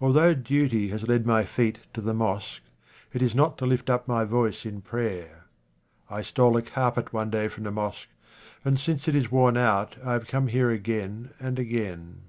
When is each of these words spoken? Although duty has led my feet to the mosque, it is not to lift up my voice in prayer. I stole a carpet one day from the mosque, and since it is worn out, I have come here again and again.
Although 0.00 0.34
duty 0.34 0.90
has 0.90 1.08
led 1.08 1.26
my 1.26 1.42
feet 1.42 1.80
to 1.94 2.00
the 2.00 2.14
mosque, 2.14 2.62
it 3.12 3.20
is 3.20 3.34
not 3.34 3.58
to 3.58 3.66
lift 3.66 3.90
up 3.90 4.06
my 4.06 4.22
voice 4.22 4.64
in 4.64 4.80
prayer. 4.80 5.46
I 6.08 6.22
stole 6.22 6.56
a 6.56 6.62
carpet 6.62 7.12
one 7.12 7.30
day 7.30 7.48
from 7.48 7.64
the 7.64 7.72
mosque, 7.72 8.08
and 8.64 8.78
since 8.78 9.08
it 9.08 9.16
is 9.16 9.32
worn 9.32 9.56
out, 9.56 9.96
I 10.04 10.12
have 10.12 10.28
come 10.28 10.46
here 10.46 10.70
again 10.70 11.30
and 11.40 11.58
again. 11.58 12.20